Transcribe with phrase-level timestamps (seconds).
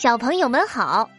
[0.00, 1.10] 小朋友们好，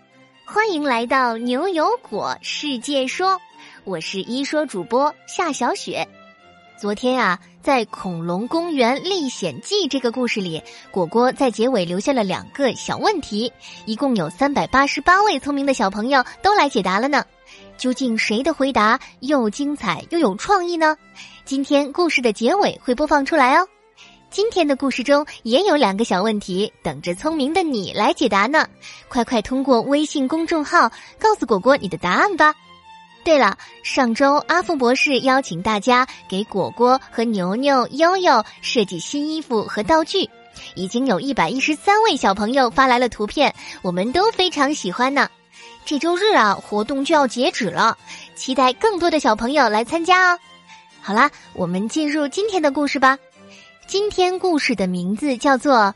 [0.46, 3.38] 欢迎来到牛油果世界说，
[3.84, 6.08] 我是一说主播夏小雪。
[6.78, 13.52] 昨天啊，在《恐龙公园历险记》这个故事里，果果在结尾留下了两个小问题，
[13.84, 17.26] 一共有三百八十八位聪明的小朋友都来解答了呢。
[17.78, 20.96] 究竟谁的回答又精彩又有创意呢？
[21.44, 23.68] 今天故事的结尾会播放出来哦。
[24.32, 28.68] 今天的故事中也有两个小问题等着聪明的你来解答呢，
[29.08, 30.88] 快快通过微信公众号
[31.20, 32.54] 告诉果果你的答案吧。
[33.24, 40.30] 对了，上周阿富博士邀请大家给果果和牛牛、悠悠设计新衣服和道具，
[40.76, 45.28] 已经有一百一十三位小朋友发来了图片，我们都非常喜欢呢。
[45.86, 47.98] 这周日啊，活动就要截止了，
[48.36, 50.40] 期待更多的小朋友来参加哦。
[51.02, 53.18] 好啦，我们进入今天的故事吧。
[53.90, 55.74] 今天故事的名字叫做《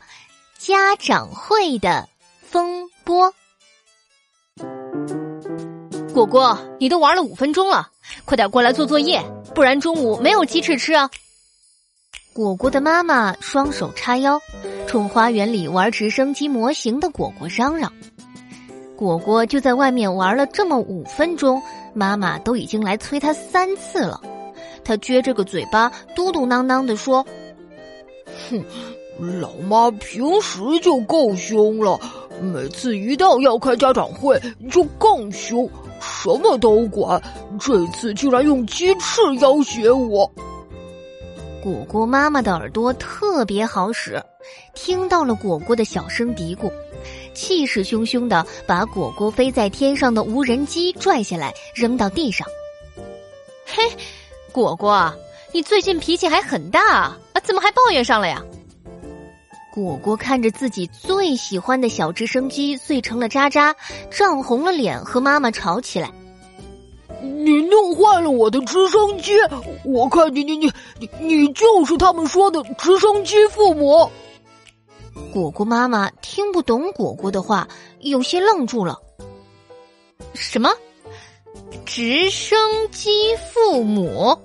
[0.58, 2.08] 家长会的
[2.40, 3.32] 风波》。
[6.12, 7.88] 果果，你都玩了五分钟了，
[8.24, 9.22] 快点过来做作业，
[9.54, 11.08] 不然中午没有鸡翅吃啊！
[12.32, 14.40] 果果的妈妈双手叉腰，
[14.88, 17.92] 冲花园里玩直升机模型的果果嚷嚷
[18.98, 21.62] ：“果果就在外面玩了这么五分钟，
[21.94, 24.20] 妈妈都已经来催他三次了。”
[24.84, 27.24] 他撅着个嘴巴，嘟嘟囔囔的说。
[28.50, 28.64] 哼，
[29.40, 31.98] 老妈平时就够凶了，
[32.40, 35.68] 每次一到要开家长会就更凶，
[36.00, 37.22] 什么都管。
[37.60, 40.30] 这次竟然用鸡翅要挟我！
[41.62, 44.22] 果果妈妈的耳朵特别好使，
[44.74, 46.70] 听到了果果的小声嘀咕，
[47.32, 52.46] 气势汹汹的把果果飞在天上的无人机拽下来扔到地上。
[53.64, 53.82] 嘿，
[54.52, 55.14] 果果。
[55.52, 57.18] 你最近脾气还很大啊！
[57.44, 58.42] 怎么还抱怨上了呀？
[59.72, 63.74] 果果看着自己最喜欢的小直升机碎成了渣渣，
[64.10, 66.10] 涨红了脸和妈妈吵起来。
[67.20, 69.32] 你弄坏了我的直升机！
[69.84, 74.08] 我看你你你你你就是他们说的直升机父母。
[75.32, 77.66] 果果妈妈听不懂果果的话，
[78.00, 78.98] 有些愣住了。
[80.34, 80.70] 什么？
[81.84, 82.58] 直升
[82.90, 84.38] 机父母？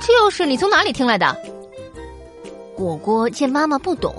[0.00, 1.36] 这又是你从哪里听来的？
[2.82, 4.12] 果果见妈妈不懂，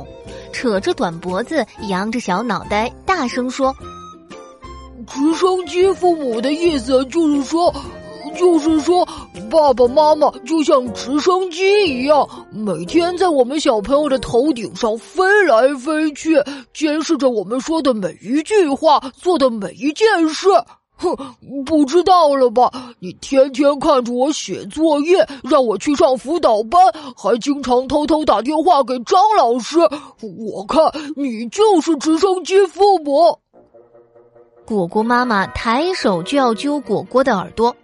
[0.54, 3.76] 扯着短脖子，扬着小脑袋，大声说
[5.06, 7.76] ：“直升机父母的意思就是说，
[8.38, 9.06] 就是说，
[9.52, 16.42] 爸爸妈妈就像直升机一样，每天在我们小朋友的头顶上飞来飞去，
[16.74, 20.48] 监视着我们说的每一句话，做的每一件事。”
[21.04, 22.72] 哼，不知道了吧？
[23.00, 26.82] 你天天看着我写作业，让我去上辅导班，
[27.18, 29.78] 还经常偷偷打电话给张老师。
[30.22, 30.82] 我看
[31.18, 33.38] 你就是直升机父母。
[34.66, 37.76] 果果妈妈抬手就要揪果果的耳朵，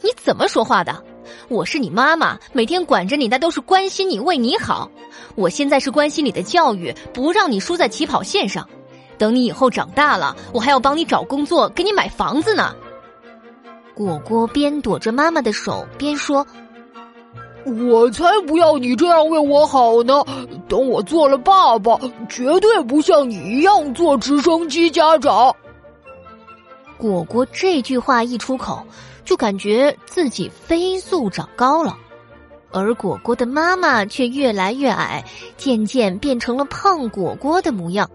[0.00, 1.04] 你怎么说话的？
[1.48, 4.90] 我是你妈妈，每天管着你那都是关心你、为你好。
[5.34, 8.66] 我现在是关心你的教育，不让你输在起跑线上。
[9.18, 12.74] 等你以后长大了，我还要帮你找工作，给你买房子呢。
[13.94, 16.46] 果果边躲着妈妈的手边说
[17.64, 20.22] ：“我才不要你这样为我好呢！
[20.68, 25.54] 等我做了爸爸，绝对不像你一样做直升机家长。”
[26.98, 28.86] 果果这句话一出口，
[29.24, 31.96] 就感觉自己飞速长高了，
[32.72, 35.24] 而果果的妈妈却越来越矮，
[35.56, 38.10] 渐渐变成了胖果果的模样。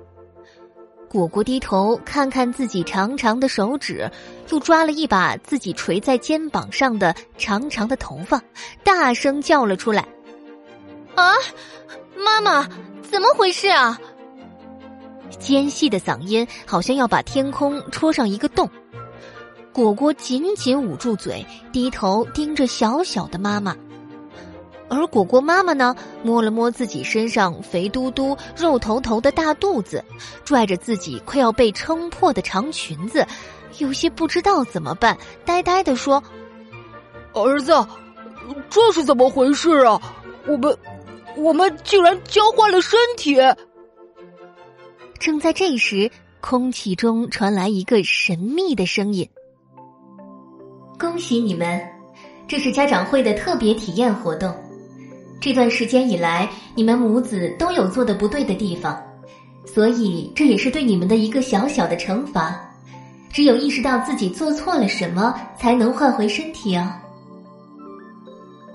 [1.11, 4.09] 果果低头看看自己长长的手指，
[4.49, 8.41] 又抓了一把自己垂在肩膀上的长长的头发，
[8.81, 10.07] 大声叫了出来
[11.16, 11.33] ：“啊，
[12.16, 12.66] 妈妈，
[13.01, 13.99] 怎么回事啊？”
[15.38, 18.69] 尖细的嗓音好像要把天空戳上一个洞。
[19.73, 23.75] 果果紧紧捂住嘴，低头盯着小小的妈妈。
[24.91, 30.03] 而果果妈妈呢，摸了摸自己身上肥嘟嘟、肉头头的大肚子，
[30.43, 33.26] 拽着自己快要被撑破的长裙子，
[33.78, 36.22] 有些不知道怎么办，呆呆的说
[37.32, 37.72] ：“儿子，
[38.70, 40.02] 这是怎么回事啊？
[40.46, 40.78] 我们，
[41.38, 43.38] 我们竟然交换了身体！”
[45.17, 46.11] 正在这时，
[46.41, 49.29] 空气中传来一个神秘的声音
[50.99, 51.82] ：“恭喜你们，
[52.46, 54.53] 这是家长会的特别体验活动。”
[55.41, 58.96] 这段时间以来，你们母子都有做的不对的地方，
[59.66, 62.64] 所以这也是对你们的一个小小的惩罚。
[63.34, 66.88] 只有意识到自己做错了什么，才能换回身体哦。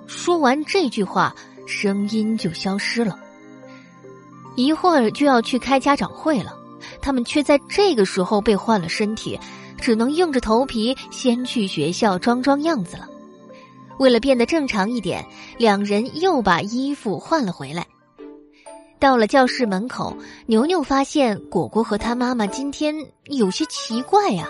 [0.08, 1.32] 说完这句话，
[1.68, 3.16] 声音就消失了。
[4.56, 6.52] 一会儿就要去开家长会了，
[7.00, 9.38] 他们却在这个时候被换了身体，
[9.80, 13.06] 只能硬着头皮先去学校装装样子了。
[13.98, 15.24] 为了变得正常一点，
[15.58, 17.86] 两人又把衣服换了回来。
[18.98, 20.16] 到了教室门口，
[20.46, 22.94] 牛牛发现果果和他妈妈今天
[23.24, 24.48] 有些奇怪呀。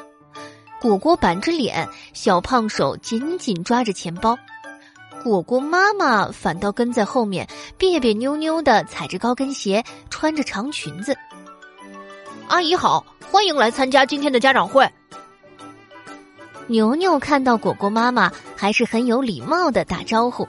[0.81, 4.37] 果果板着脸，小胖手紧紧抓着钱包；
[5.25, 11.17] 果果妈妈反倒跟在后面，别别扭扭的踩着高跟鞋，穿着长裙子。
[12.49, 14.89] 阿姨好，欢迎来参加今天的家长会。
[16.69, 20.49] 牛牛看到果果妈妈，还是很有礼貌的打招呼：“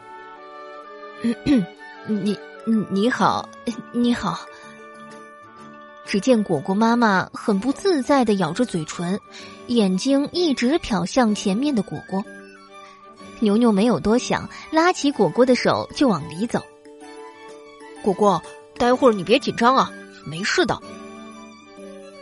[2.08, 3.48] 你你好，
[3.92, 4.40] 你好。”
[6.06, 9.20] 只见果果妈妈很不自在的咬着嘴唇，
[9.68, 12.24] 眼睛一直瞟向前面的果果。
[13.40, 16.64] 牛牛没有多想，拉起果果的手就往里走。
[18.02, 18.42] 果果，
[18.78, 19.92] 待会儿你别紧张啊，
[20.26, 20.82] 没事的。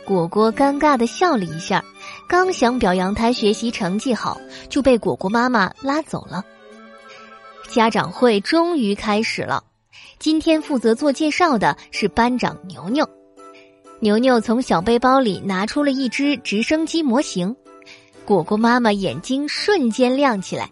[0.04, 1.82] 果果尴尬的笑了一下。
[2.28, 6.44] 刚想表扬他学习成绩好，就被果果妈妈拉走了。
[7.68, 9.62] 家长会终于开始了，
[10.18, 13.08] 今天负责做介绍的是班长牛牛。
[14.00, 17.54] 牛牛从小背包里拿出了一只直升机模型，
[18.24, 20.70] 果果妈妈眼睛瞬间亮起来，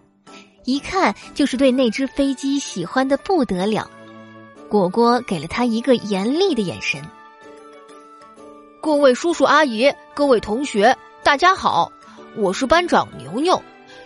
[0.65, 3.91] 一看就是对那只飞机喜欢的不得了。
[4.69, 7.01] 果果给了他一个严厉的眼神。
[8.81, 10.97] 各位叔叔阿姨，各位同学。
[11.25, 11.91] 大家好，
[12.37, 13.61] 我是班长牛牛。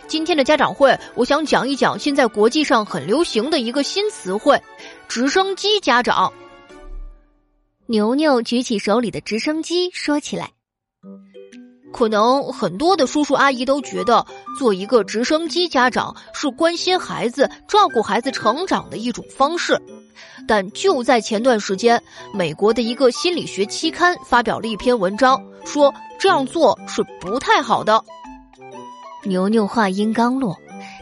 [0.07, 4.59] 今天的家长会，我想讲一讲现在国际上很流行的一个新词汇——
[5.09, 6.31] 直升机家长。
[7.87, 10.51] 牛牛举起手里的直升机，说起来
[11.91, 14.25] ：“可能很多的叔叔阿姨都觉得，
[14.57, 19.77] 做一个直升机家长是关心孩子、照顾孩子成长的一种方式。
[20.47, 22.01] 但就在前段时间，
[22.33, 28.03] 美国的一个心理学期刊发表了一篇文章，说。”这样做是不太好的。
[29.23, 30.53] 牛牛话音刚落，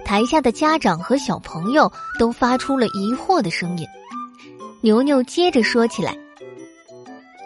[0.06, 3.88] 台下的家长和小朋友都发出了疑惑的声音。
[4.80, 6.16] 牛牛接着说起来：“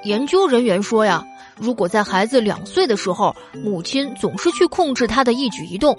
[0.04, 1.24] 研究人员说呀，
[1.58, 3.34] 如果在孩子两岁的时候，
[3.64, 5.98] 母亲总是去控制他的一举一动，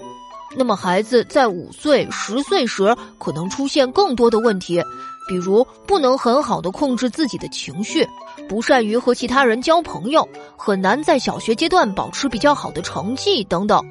[0.55, 4.81] 那么孩子在五岁、十岁时可能出现更多的问题。”
[5.25, 8.05] 比如不能很好的控制自己的情绪，
[8.49, 10.27] 不善于和其他人交朋友，
[10.57, 13.81] 很难在小学阶段保持比较好的成绩等等。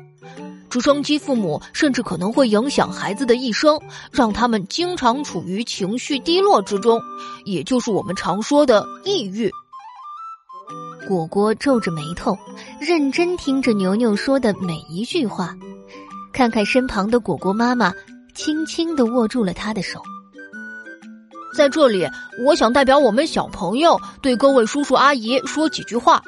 [0.69, 3.81] 直升机父母甚至可能会影响孩子的一生，
[4.11, 7.01] 让他们经常处于情绪低落之中，
[7.47, 9.51] 也就是我们常说的抑郁。
[11.09, 12.37] 果果皱着眉头，
[12.79, 15.57] 认真听着牛牛说的每一句话，
[16.33, 17.93] 看看身旁的果果妈妈，
[18.35, 20.03] 轻轻的握住了他的手。
[21.55, 22.09] 在这里，
[22.47, 26.23] 我想代表我们小朋友对各位叔叔阿姨说几句话。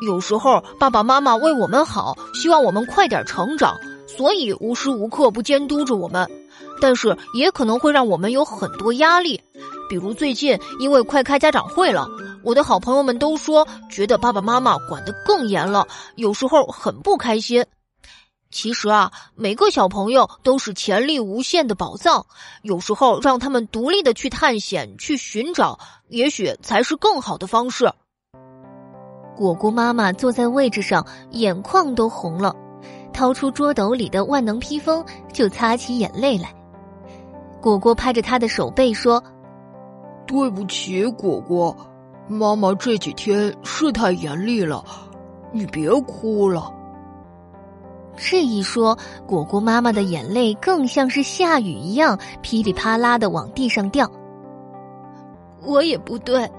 [0.00, 3.76] 有时候爸爸妈妈为我们好，希望我们快点成长，
[4.06, 6.26] 所以无时无刻不监督着我们。
[6.80, 9.38] 但是也可能会让我们有很多压力，
[9.90, 12.08] 比如最近因为快开家长会了，
[12.42, 17.62] 我的好朋友们都说觉得爸爸妈妈管得更严了，有时候很不开心。
[18.50, 22.24] 其实啊，每个小朋友都是潜力无限的宝藏，
[22.62, 25.78] 有时候让他们独立的去探险、去寻找，
[26.08, 27.92] 也许才是更好的方式。
[29.36, 32.56] 果果妈妈坐在位置上，眼眶都红了，
[33.12, 36.52] 掏出桌斗里的万能披风就擦起眼泪来。
[37.60, 39.22] 果果拍着他的手背说
[40.26, 41.76] ：“对不起，果果，
[42.26, 44.82] 妈妈这几天是太严厉了，
[45.52, 46.72] 你别哭了。”
[48.18, 54.10] 这一说，果果妈妈的眼泪更像是下雨一样噼里啪啦的往地上掉。
[55.62, 56.50] 我也不对，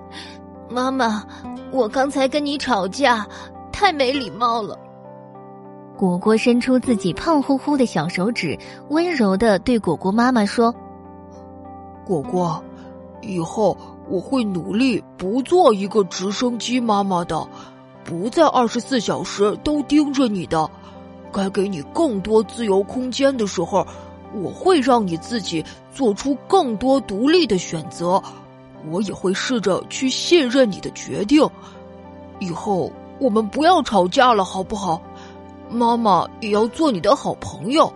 [0.69, 1.23] 妈妈，
[1.71, 3.27] 我刚才跟你吵架，
[3.71, 4.77] 太没礼貌了。
[5.97, 8.57] 果果伸出自己胖乎乎的小手指，
[8.89, 10.73] 温柔的对果果妈妈说
[12.07, 12.63] ：“果果，
[13.21, 17.45] 以后我会努力不做一个直升机妈妈的，
[18.05, 20.69] 不在二十四小时都盯着你的。”
[21.31, 23.86] 该给你更多自由空间的时候，
[24.33, 28.21] 我会让你自己做出更多独立的选择。
[28.89, 31.48] 我也会试着去信任你的决定。
[32.39, 35.01] 以后我们不要吵架了，好不好？
[35.69, 37.91] 妈妈也要做你的好朋友。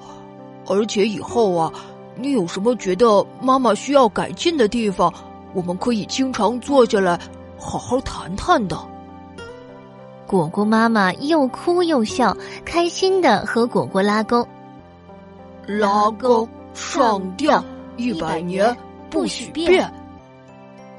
[0.65, 1.73] 而且以后啊，
[2.15, 5.13] 你有什么觉得妈妈需要改进的地方，
[5.53, 7.19] 我们可以经常坐下来
[7.57, 8.77] 好好谈谈的。
[10.33, 12.35] 果果妈妈又哭又笑，
[12.65, 14.47] 开心的和果果拉钩。
[15.67, 17.63] 拉钩上吊
[17.97, 18.75] 一百年
[19.11, 19.93] 不许变。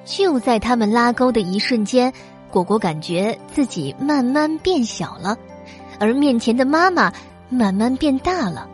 [0.04, 2.12] 就在他们拉钩的一瞬间，
[2.48, 5.36] 果果感觉自己慢慢变小了，
[5.98, 7.12] 而面前的妈妈
[7.48, 8.68] 慢慢变大了。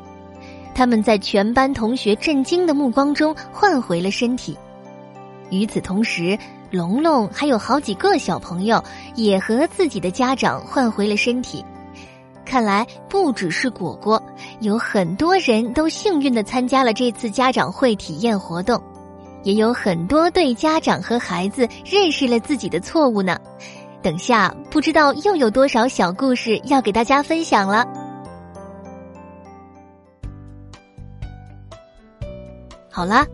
[0.74, 4.58] 他们在全班同学震惊的目光中换回了身体。
[5.48, 6.38] 与此同时，
[6.70, 8.82] 龙龙还有好几个小朋友
[9.16, 11.64] 也和自己的家长换回了身体。
[12.44, 14.20] 看来不只是果果，
[14.60, 18.82] 有很多人都幸运的参加了这次家长会体验活动，
[19.44, 23.38] 也有很多对家长和孩子认识了自己的错误呢。
[24.02, 27.86] 等下不知道又有多少小故事要给大家分享了。
[32.90, 33.24] 好啦，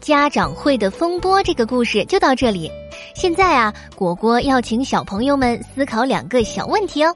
[0.00, 2.70] 家长会的风波这个故事就到这里。
[3.14, 7.14] 现在啊，果果要请小朋友们思考两个小问题哦。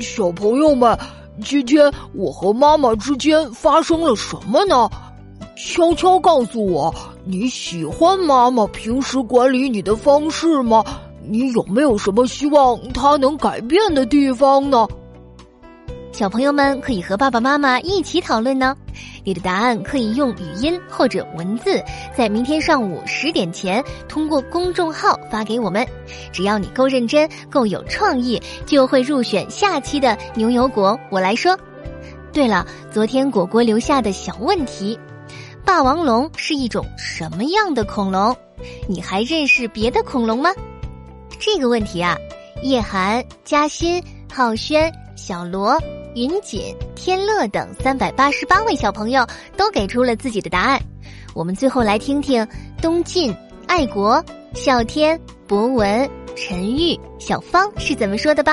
[0.00, 0.98] 小朋友们，
[1.44, 4.90] 今天我和妈妈之间发生了什么呢？
[5.56, 6.92] 悄悄告诉我，
[7.24, 10.84] 你喜欢妈妈平时管理你的方式吗？
[11.26, 14.88] 你有没有什么希望她能改变的地方呢？
[16.10, 18.76] 小朋友们可以和爸爸妈妈一起讨论呢。
[19.24, 21.82] 你的答案可以用语音或者文字，
[22.16, 25.86] 在明天上午十点前通过公众号发给我们。
[26.32, 30.98] 只要你够认真、够有创意，就会入选下期的牛油果。
[31.10, 31.58] 我来说。
[32.32, 34.98] 对了，昨天果果留下的小问题：
[35.64, 38.36] 霸王龙是一种什么样的恐龙？
[38.88, 40.50] 你还认识别的恐龙吗？
[41.38, 42.18] 这个问题啊，
[42.62, 45.78] 叶涵、嘉欣、浩轩、小罗。
[46.14, 46.60] 云锦、
[46.94, 50.78] 天乐等三百八十八位小朋友都给出了自己的答案。
[51.34, 52.46] 我们最后来听听
[52.80, 53.34] 东晋、
[53.66, 55.18] 爱国、笑天、
[55.48, 58.52] 博文、陈玉、小芳是怎么说的吧。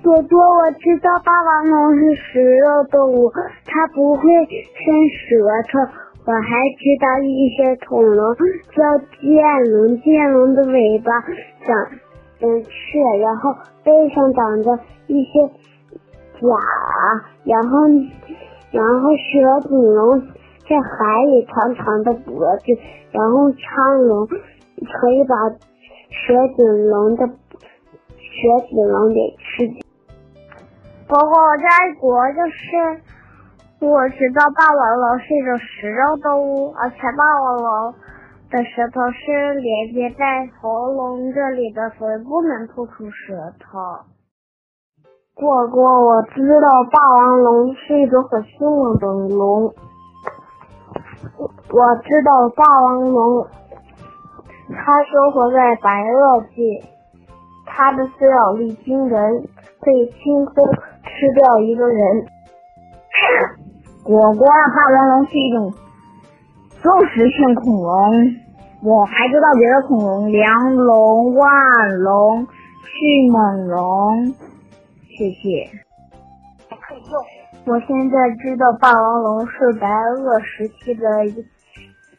[0.00, 3.32] 朵朵，我知道霸王龙是食肉动物，
[3.66, 5.34] 它不会伸舌
[5.72, 5.80] 头。
[6.24, 8.32] 我还知道一些恐龙
[8.70, 11.10] 叫剑龙，剑龙的尾巴
[11.66, 11.74] 长
[12.40, 12.70] 嗯翅，
[13.20, 15.73] 然后背上长着一些。
[16.40, 16.40] 甲，
[17.44, 17.88] 然后，
[18.70, 22.66] 然后蛇颈龙在海里长长的脖子，
[23.12, 25.34] 然后苍龙可以把
[26.10, 29.82] 蛇颈龙的蛇颈龙给吃掉。
[31.06, 33.00] 不过我在国就是
[33.80, 37.94] 我知道霸王龙是一种食肉动物，而且霸王龙
[38.50, 44.13] 的舌头是连接在喉咙这里的，所以不能吐出舌头。
[45.34, 49.74] 果果，我知道霸王龙是一种很凶猛的龙。
[51.72, 53.44] 我知道霸王龙，
[54.68, 56.80] 它生活在白垩纪，
[57.66, 59.42] 它的撕咬力惊人，
[59.80, 60.64] 可以轻松
[61.02, 62.26] 吃掉一个人。
[64.04, 65.74] 果果，霸王龙是一种
[66.80, 67.90] 肉食性恐龙。
[68.84, 72.46] 我还知道别的恐龙：梁龙、腕龙、
[72.84, 74.34] 迅猛龙。
[75.16, 75.70] 谢谢。
[77.66, 81.06] 我现在知道霸王龙是白垩时期的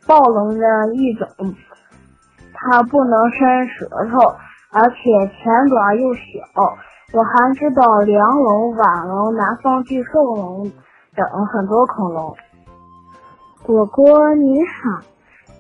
[0.08, 1.28] 暴龙的一种，
[2.54, 4.18] 它不能伸舌头，
[4.72, 4.96] 而且
[5.36, 6.22] 前爪又小。
[7.14, 10.72] 我还知道梁龙、腕龙、南方巨兽龙
[11.16, 12.36] 等很多恐龙。
[13.64, 15.02] 果果你好，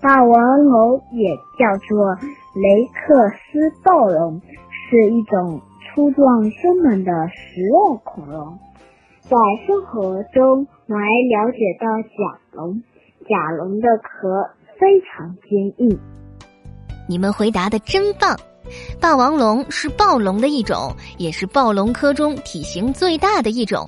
[0.01, 2.15] 霸王龙也叫做
[2.55, 5.61] 雷克斯暴龙，是一种。
[5.95, 8.59] 粗壮凶猛的食肉恐龙，
[9.21, 12.83] 在生活中我还了解到甲龙，
[13.29, 14.27] 甲龙的壳
[14.77, 15.97] 非常坚硬。
[17.07, 18.37] 你们回答的真棒！
[18.99, 23.87] 霸王龙是暴龙的一种，也是暴龙科中体型最大的一种。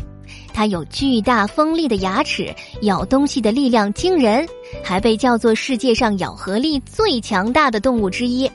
[0.54, 4.48] 它有巨大锋利的牙齿，咬东西的力量惊人，
[4.82, 8.50] 还被叫做世界上咬合力最强大的动物之一。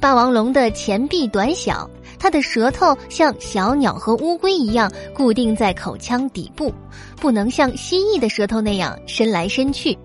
[0.00, 1.86] 霸王龙的前臂短小。
[2.20, 6.72] 它的舌头像小鸟和乌龟一样固定在口腔底部，
[7.16, 9.98] 不能像蜥蜴的舌头那样伸来伸去。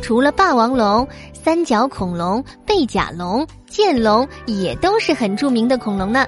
[0.00, 6.26] 除了霸王龙、三角恐龙、背甲龙、剑龙也都是很著名的恐龙呢。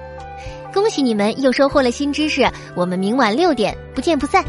[0.71, 4.45] 恭喜你们又收获了新知识，我们明晚六点不见不散。